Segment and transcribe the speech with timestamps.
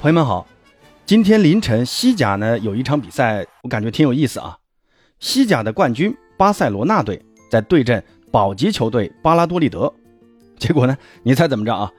[0.00, 0.46] 朋友们好，
[1.04, 4.56] 今天凌晨西甲呢有一场比赛，我感觉挺有意思啊。
[5.18, 9.92] 西甲的冠军巴塞罗那队在对阵保级球队巴拉多利德，
[10.58, 11.92] 结果呢，你猜怎么着啊？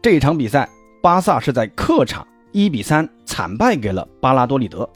[0.00, 0.68] 这场比赛
[1.02, 4.88] 巴萨是在客场一比三惨败给了巴拉多利德。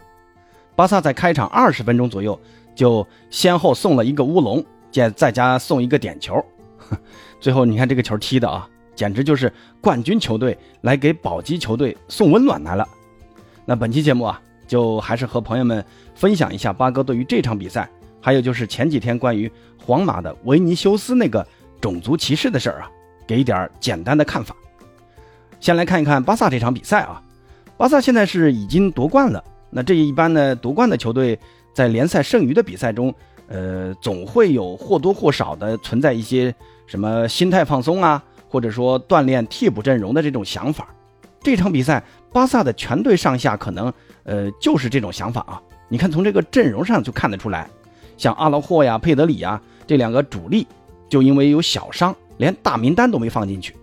[0.77, 2.39] 巴萨在开场二十分钟左右
[2.77, 6.41] 就先后送了一个乌龙，再再加送一个点球，
[7.41, 8.69] 最后你看这个球踢的啊。
[8.95, 12.87] 简直就是冠军球队来给保级球队送温暖来了。
[13.65, 17.89] 那本期节目啊，就还是和朋友们分享一下八哥对于这场比赛，
[18.21, 21.47] 还有就是前几天关于皇马的维尼修斯那个
[21.81, 22.91] 种族歧视的事儿啊，
[23.27, 24.55] 给一点简单的看法。
[25.61, 27.23] 先来看一看巴萨这场比赛啊，
[27.77, 29.43] 巴萨现在是已经夺冠了。
[29.71, 31.39] 那这一般呢，夺冠的球队
[31.73, 33.15] 在联赛剩余的比赛中，
[33.47, 36.55] 呃，总会有或多或少的存在一些
[36.87, 38.23] 什么心态放松啊。
[38.53, 40.87] 或者说锻炼替补阵容的这种想法，
[41.41, 43.91] 这场比赛巴萨的全队上下可能
[44.25, 45.59] 呃就是这种想法啊。
[45.89, 47.67] 你看从这个阵容上就看得出来，
[48.19, 50.67] 像阿劳霍呀、佩德里呀这两个主力，
[51.09, 53.75] 就因为有小伤，连大名单都没放进去。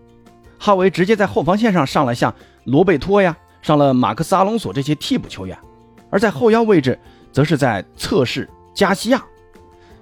[0.60, 2.32] 哈维直接在后防线上上了像
[2.66, 5.58] 罗贝托呀，上了马克斯阿隆索这些替补球员，
[6.12, 7.00] 而在后腰位置
[7.32, 9.26] 则是在测试加西亚。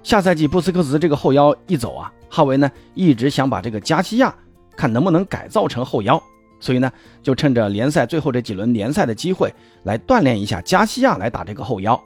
[0.02, 4.34] 下赛季布斯克茨这个后腰一走啊，哈维呢一直想把这个加西亚。
[4.78, 6.22] 看能不能改造成后腰，
[6.60, 6.90] 所以呢，
[7.20, 12.00] 就趁着联赛最后这几轮联赛的机会来锻炼一下加西亚来打这个后腰。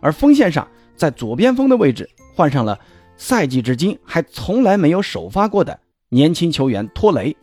[0.00, 2.78] 而锋线上，在左边锋的位置换上了
[3.16, 5.76] 赛季至今还从来没有首发过的
[6.10, 7.36] 年轻球员托雷。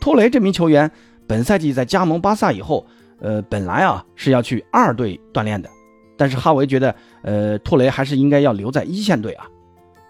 [0.00, 0.88] 托雷这名球员
[1.26, 2.86] 本赛季在加盟巴萨以后，
[3.18, 5.68] 呃，本来啊是要去二队锻炼的，
[6.16, 9.46] 但是哈维觉得，呃，托雷还是应该要留在一线队啊。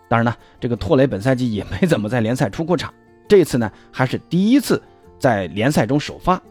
[0.09, 2.93] 当然呢，这个托雷本赛季也没怎么在联赛出过场。
[3.31, 4.83] 这次呢，还是第一次
[5.17, 6.43] 在联赛中首发。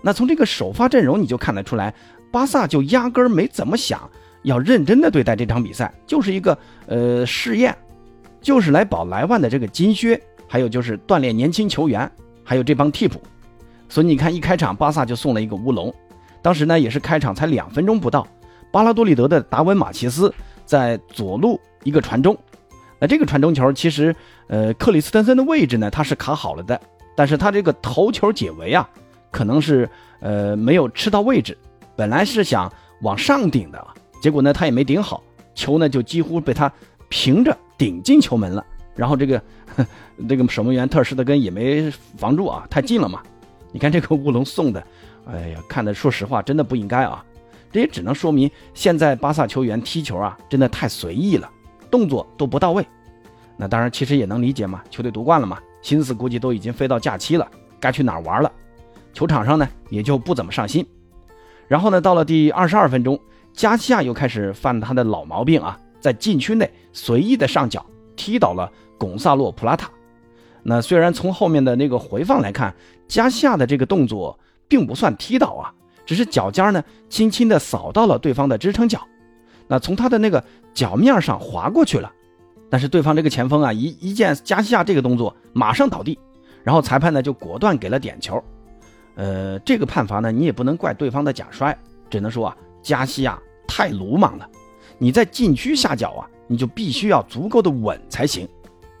[0.00, 1.92] 那从这个首发阵容你就看得出来，
[2.32, 4.08] 巴萨就压根儿没怎么想
[4.42, 6.56] 要认真的对待这场比赛，就是一个
[6.86, 7.76] 呃试验，
[8.40, 10.18] 就是来保莱万的这个金靴，
[10.48, 12.10] 还有就是锻炼年轻球员，
[12.42, 13.20] 还有这帮替补。
[13.90, 15.94] 所以你看，一开场巴萨就送了一个乌龙，
[16.40, 18.26] 当时呢也是开场才两分钟不到，
[18.72, 20.32] 巴拉多利德的达文马奇斯
[20.64, 22.34] 在左路一个传中。
[22.98, 24.16] 那这个传中球，其实，
[24.48, 26.80] 呃，克里斯滕森的位置呢，他是卡好了的，
[27.16, 28.88] 但是他这个头球解围啊，
[29.30, 29.88] 可能是，
[30.20, 31.56] 呃，没有吃到位置，
[31.96, 33.86] 本来是想往上顶的，
[34.22, 35.22] 结果呢，他也没顶好，
[35.54, 36.72] 球呢就几乎被他
[37.08, 38.64] 平着顶进球门了，
[38.94, 39.42] 然后这个，
[40.28, 43.20] 这个守门员特尔施特根也没防住啊，太近了嘛，
[43.72, 44.86] 你看这个乌龙送的，
[45.26, 47.24] 哎呀，看的说实话真的不应该啊，
[47.72, 51.50] 这也只能说明现在巴萨球员踢球啊，真的太随意了。
[51.88, 52.84] 动作都不到位，
[53.56, 57.48] 那当然其实也能理解嘛，球队夺冠了嘛，心思估计都已经飞到假期了，
[57.80, 58.52] 该去哪儿玩了，
[59.12, 60.86] 球场上呢也就不怎么上心。
[61.66, 63.18] 然后呢，到了第二十二分钟，
[63.52, 67.84] 加西亚又开始犯他的老毛病啊，在禁区内随意的上脚
[68.14, 69.90] 踢倒了贡萨洛普拉塔。
[70.62, 72.74] 那虽然从后面的那个回放来看，
[73.08, 75.72] 加西亚的这个动作并不算踢倒啊，
[76.04, 79.00] 只是脚尖呢轻轻的扫到了对方的支撑脚。
[79.68, 82.12] 那从他的那个脚面上滑过去了，
[82.68, 86.18] 但是对方这个前锋啊，一一见加西亚这个动作，马上倒地，
[86.64, 88.42] 然后裁判呢就果断给了点球。
[89.14, 91.76] 呃，这个判罚呢，你也不能怪对方的假摔，
[92.10, 94.48] 只能说啊，加西亚太鲁莽了。
[94.98, 98.48] 你在禁区下脚啊，你就必须要足够的稳才行。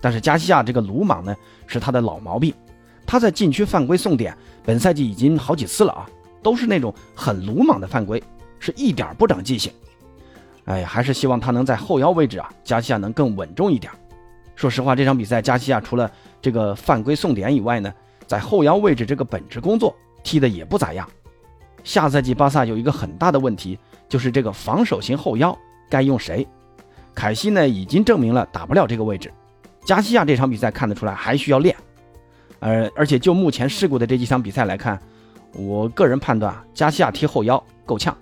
[0.00, 1.34] 但是加西亚这个鲁莽呢，
[1.66, 2.54] 是他的老毛病。
[3.06, 6.08] 他在禁区犯规送点，本赛季已经好几次了啊，
[6.42, 8.22] 都是那种很鲁莽的犯规，
[8.58, 9.72] 是一点不长记性。
[10.66, 13.92] 哎呀，还是希望他能在后腰位置啊，加西亚能更稳重一点。
[14.54, 16.10] 说实话，这场比赛加西亚除了
[16.42, 17.92] 这个犯规送点以外呢，
[18.26, 21.08] 在后腰位置这个本职工作踢的也不咋样。
[21.84, 23.78] 下赛季巴萨有一个很大的问题，
[24.08, 25.56] 就是这个防守型后腰
[25.88, 26.46] 该用谁？
[27.14, 29.32] 凯西呢已经证明了打不了这个位置，
[29.84, 31.76] 加西亚这场比赛看得出来还需要练。
[32.58, 35.00] 呃，而且就目前试过的这几场比赛来看，
[35.52, 38.16] 我个人判断啊，加西亚踢后腰够呛。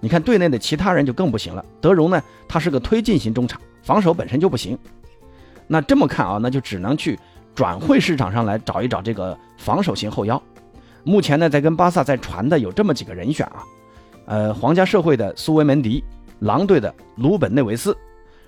[0.00, 1.64] 你看队内的其他人就更不行了。
[1.80, 4.78] 德容呢，他是个推进型中场，防守本身就不行。
[5.66, 7.18] 那这么看啊，那就只能去
[7.54, 10.40] 转会市场上来找一找这个防守型后腰。
[11.04, 13.64] 目前呢，在跟巴萨在传的有这么几个人选啊，
[14.26, 16.02] 呃，皇家社会的苏维门迪，
[16.40, 17.96] 狼队的鲁本内维斯，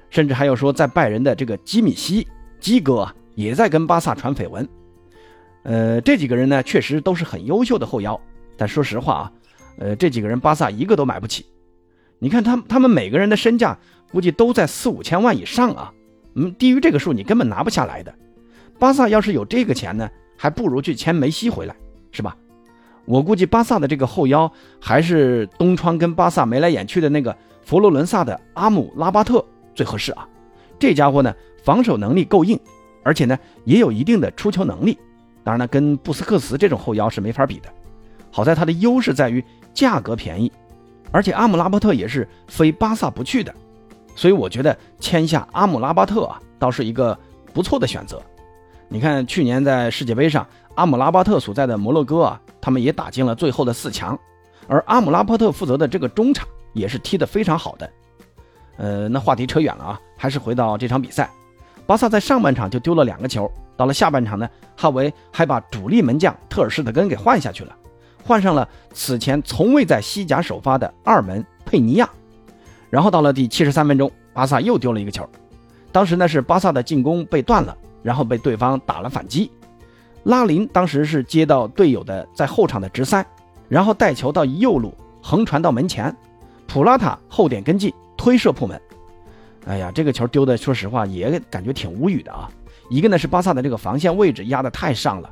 [0.09, 2.27] 甚至还有说在拜仁的这个基米希
[2.61, 4.69] 基哥啊，也在跟巴萨传绯闻。
[5.63, 8.19] 呃，这几个人呢，确实都是很优秀的后腰，
[8.57, 9.33] 但说实话啊。
[9.81, 11.47] 呃，这几个人巴萨一个都买不起，
[12.19, 13.79] 你看他他们每个人的身价
[14.13, 15.93] 估计都在四五千万以上啊，
[16.35, 18.15] 嗯，低于这个数你根本拿不下来的。
[18.79, 21.75] 巴萨要是有这个钱呢，还不如去签梅西回来，
[22.13, 22.37] 是吧？
[23.07, 27.35] 我估计巴萨的这个后腰还是东窗跟巴萨眉来眼去的那个
[27.65, 29.43] 佛罗伦萨的阿姆拉巴特
[29.75, 30.29] 最合适啊。
[30.79, 31.35] 这家伙呢，
[31.65, 32.61] 防守能力够硬，
[33.03, 34.99] 而且呢也有一定的出球能力。
[35.43, 37.69] 当然了，跟布斯克茨这种后腰是没法比的。
[38.31, 39.45] 好在他的优势在于
[39.75, 40.51] 价格便宜，
[41.11, 43.55] 而且阿姆拉巴特也是非巴萨不去的，
[44.15, 47.19] 所以我觉得签下阿姆拉巴特啊，倒是一个
[47.53, 48.21] 不错的选择。
[48.89, 52.41] 你看去年在世界杯上，阿姆拉巴特所在的摩洛哥啊。
[52.63, 54.19] 他们也打进了最后的四强，
[54.69, 57.91] 而阿姆拉巴特负责的这个中场也是踢得非常好的。
[58.77, 61.31] 呃，那话题扯远了啊，还是回到这场比赛。
[61.87, 64.47] 巴萨在上半场就丢了两个球，到了下半场呢，
[64.77, 67.75] 哈维还把主力门将特尔施特根给换下去了，
[68.31, 72.09] 换上了此前从未在西甲首发的二门佩尼亚。
[72.89, 75.29] 然后到了第七十三分钟，巴萨又丢了一个球，
[75.91, 79.51] 当时呢是巴萨的进攻被断了，然后被对方打了反击。
[80.23, 83.27] 拉林当时是接到队友的在后场的直塞，
[83.69, 86.17] 然后带球到右路横传到门前，
[86.69, 88.81] 普拉塔后点跟进推射破门。
[89.67, 92.49] 哎呀，这个球丢的，说实话也感觉挺无语的啊。
[92.91, 95.29] 一个呢是巴萨的这个防线位置压得太上了，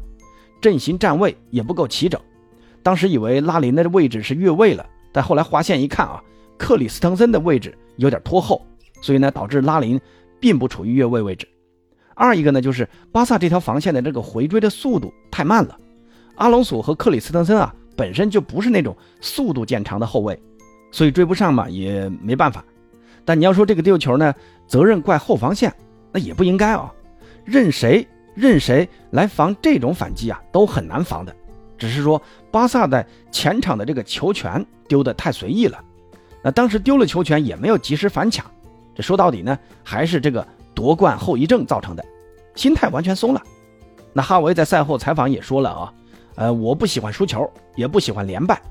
[0.60, 2.20] 阵型站位也不够齐整。
[2.82, 6.22] 当时以为拉林的位置是越位了，但后来划线一看啊，
[6.56, 8.64] 克里斯滕森的位置有点拖后，
[9.02, 10.00] 所以呢导致拉林
[10.40, 11.46] 并不处于越位位置。
[12.14, 15.78] 二一个呢，就是巴萨这条防线的这个回追的速度太慢了。
[16.36, 20.40] 阿隆索和克里斯滕森啊，本身就不是那种速度见长的后卫，
[20.90, 22.64] 所以追不上嘛，也没办法。
[23.25, 24.34] 但你要说这个丢球呢，
[24.66, 25.72] 责任怪后防线，
[26.12, 26.92] 那也不应该啊。
[27.44, 31.34] 任谁任谁来防这种反击啊，都很难防的。
[31.78, 32.20] 只是说
[32.50, 35.82] 巴萨在前场的这个球权丢得太随意了，
[36.42, 38.44] 那当时丢了球权也没有及时反抢。
[38.94, 40.46] 这说到底呢，还是这个。
[40.75, 42.04] 夺冠后遗症造成的，
[42.54, 43.42] 心态完全松了。
[44.12, 45.92] 那哈维在赛后采访也说了啊，
[46.36, 48.62] 呃，我不喜欢输球，也不喜欢连败。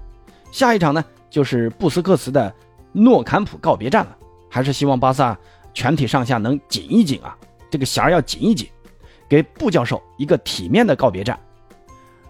[0.50, 2.56] 下一场呢，就是布斯克茨的
[2.94, 4.16] 诺坎普告别战了，
[4.50, 5.38] 还是希望巴萨
[5.74, 7.38] 全体上下能紧一紧啊，
[7.70, 8.70] 这个弦儿要紧一紧，
[9.28, 11.38] 给布教授一个体面的告别战。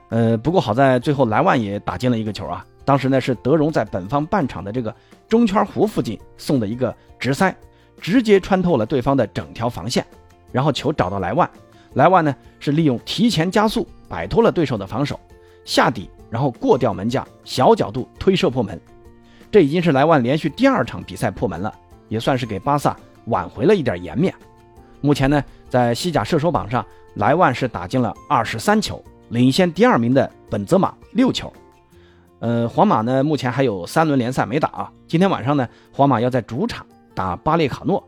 [0.09, 4.93] 呃，不过好在最后莱万也打进了一个球啊，当时呢是德容在本方半场的这个
[5.27, 7.55] 中圈弧附近送的一个直塞。
[7.99, 10.05] 直接穿透了对方的整条防线，
[10.51, 11.49] 然后球找到莱万，
[11.95, 15.19] 莱万呢是利用提前加速摆脱了对手的防守，
[15.65, 18.79] 下底然后过掉门将，小角度推射破门。
[19.51, 21.73] 这已经是莱万连续第二场比赛破门了，
[22.07, 22.95] 也算是给巴萨
[23.25, 24.31] 挽回了一点颜面。
[25.01, 31.51] 目前呢，在西甲射手榜上，莱万是打进了二十三球，领先第二名的本泽马六球。
[32.39, 36.85] 呃，皇马呢目前还有三轮联赛没打啊，今天晚上呢，皇马要在主场。
[37.15, 38.07] 打巴列卡诺，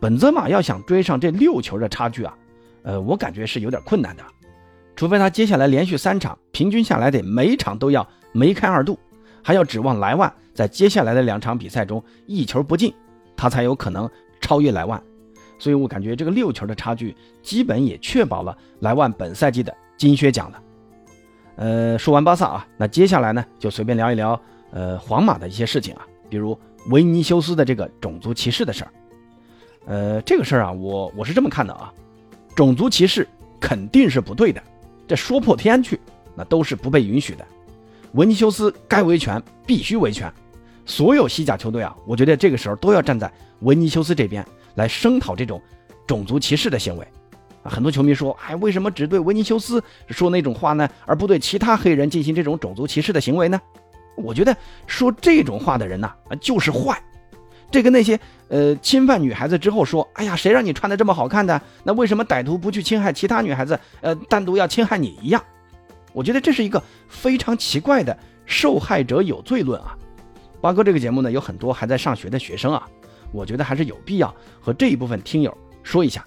[0.00, 2.36] 本泽马要想追上这六球的差距啊，
[2.82, 4.24] 呃，我感觉是有点困难的，
[4.96, 8.98] 除非他接下来连续三场平均下来得每场都要梅开二度，
[9.44, 12.92] 还要指望莱万在接下来的两场比赛中一球不进，
[13.36, 14.10] 他才有可能
[14.40, 15.00] 超越莱万。
[15.56, 20.62] 所以我感觉这个六球的差距基本也确保了莱万本赛季的金靴奖的。
[21.56, 24.40] 呃，说完巴萨啊，那接下来呢就随便聊一聊
[24.70, 26.58] 呃皇马的一些事情啊，比如。
[26.90, 28.92] 维尼修斯的这个种族歧视的事儿，
[29.86, 31.92] 呃，这个事儿啊，我我是这么看的啊，
[32.54, 33.26] 种族歧视
[33.58, 34.62] 肯定是不对的，
[35.08, 35.98] 这说破天去，
[36.36, 37.44] 那都是不被允许的。
[38.12, 40.32] 维尼修斯该维权必须维权，
[40.84, 43.28] 所有西甲球队啊，我觉得这个时候都要站在
[43.62, 45.60] 维尼修斯这边来声讨这种
[46.06, 47.08] 种族歧视的行为。
[47.68, 53.60] 很多球迷说，哎，为什么只对维尼修斯说那种话呢，而不对其他黑人进行这种种族歧视的行为呢？
[54.16, 54.56] 我觉得
[54.86, 57.00] 说这种话的人呐，就是坏。
[57.70, 58.18] 这跟那些
[58.48, 61.60] 呃侵犯女孩子之后说，哎呀，谁让你穿的这么好看的？
[61.82, 65.42] 那为什么歹徒不去侵害其他女孩子，呃，单独要侵害你一样？
[66.12, 69.96] 我觉得这是一个非常奇怪的受害者有罪论啊。
[70.60, 72.88] 八哥这个节目呢，有很多还在上学的学生啊，
[73.32, 76.24] 我觉得还是有必要和这一部分听友说一下：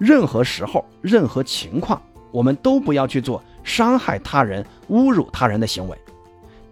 [0.00, 2.02] 任何时候、任何情况，
[2.32, 5.96] 我们都不要去做伤害他人、侮辱他人的行为。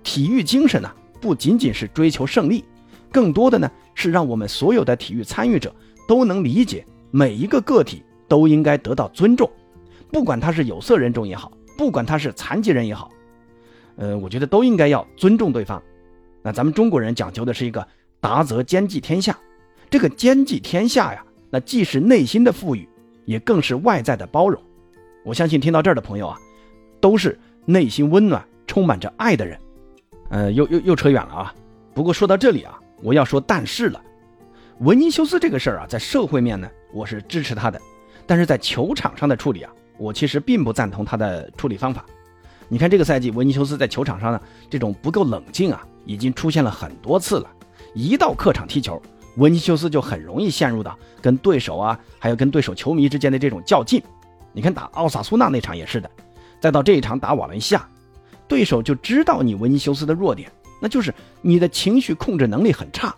[0.02, 2.64] 体育精神呢，不仅仅是追求胜利，
[3.12, 5.74] 更多的呢是让我们所有的体育参与者
[6.08, 9.50] 都能理解，每一个个体都应该得到尊重，
[10.10, 13.10] 不管他是有色人种也好，不管他是残疾人也好，
[13.96, 15.82] 呃，我觉得都应该要尊重对方。
[16.42, 17.86] 那咱们中国人讲究的是一个
[18.20, 19.38] 达则兼济天下，
[19.90, 22.88] 这个兼济天下呀，那既是内心的富裕，
[23.28, 24.58] 也更是外在的包容。
[25.22, 26.38] 我相信听到这儿的朋友啊，
[26.98, 29.58] 都是内心温暖、充满着爱的人。
[30.30, 31.54] 呃，又又又扯远了啊！
[31.92, 34.00] 不过说到这里啊，我要说但是了，
[34.78, 37.78] 维尼修斯这个事儿啊，在社会面呢，我是支持他的，
[38.26, 42.06] 但是在球场上的处理啊，我其实并不赞同他的处理方法。
[42.66, 47.50] 你看这个赛季，维尼修斯在球场上呢，这种不够冷静啊，已经出现了很多次了。
[47.94, 49.00] 一到客场踢球，
[49.38, 54.02] 维尼修斯就很容易陷入到跟对手啊，还有跟对手球迷之间的这种较劲。
[54.52, 56.10] 你看打奥萨苏纳那场也是的，
[56.60, 57.88] 再到这一场打瓦伦西亚，
[58.46, 63.14] 对手就知道你维尼修斯的弱点，那就是你的情绪控制能力很差。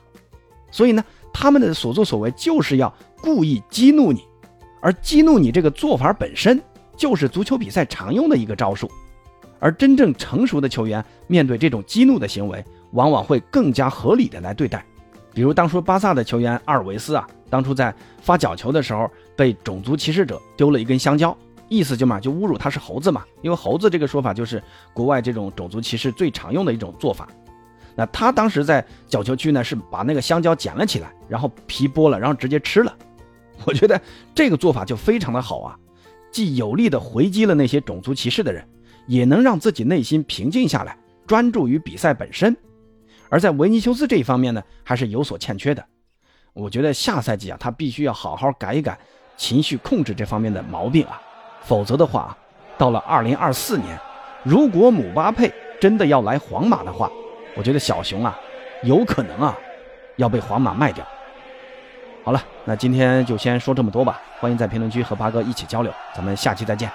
[0.71, 4.23] 所以呢，他们的所作所为就是要故意激怒你，
[4.81, 6.61] 而激怒你这个做法本身
[6.97, 8.91] 就是足球比赛常用的一个招数。
[9.59, 14.85] 而真正成熟的球员面对这种激怒的行为，往往会更加合理的来对待。
[15.33, 21.37] 比如当初巴萨的球员阿尔维斯啊，当初在发角球的时候被种族歧视者丢了一根香蕉，
[21.69, 27.29] 意思就嘛就侮辱他是猴子嘛，因为猴子这个说法就是国外这种种族歧视最常用的一种做法。
[27.95, 32.97] 那他当时在角球区呢，是把那个香蕉捡了起来，然后皮剥了，然后直接吃了。
[33.65, 34.01] 我觉得
[34.35, 35.77] 这个做法就非常的好啊，
[36.33, 38.65] 既有力的回击了那些种族歧视的人。
[39.07, 40.97] 也能让自己内心平静下来，
[41.27, 42.57] 专注于比赛本身。
[43.31, 45.83] 而在维尼修斯这一方面呢，还是有所欠缺的。
[46.53, 48.99] 我觉得下赛季啊，他必须要好好改一改
[49.37, 51.23] 情绪控制这方面的毛病啊，
[51.63, 52.37] 否则的话，
[52.77, 53.99] 到了二零二四年，
[54.43, 57.09] 如果姆巴佩真的要来皇马的话，
[57.55, 58.37] 我觉得小熊啊，
[58.83, 59.57] 有可能啊，
[60.17, 61.07] 要被皇马卖掉。
[62.25, 64.21] 好了，那今天就先说这么多吧。
[64.41, 66.91] 欢迎在评论区和八哥一起交流，咱们下期再见。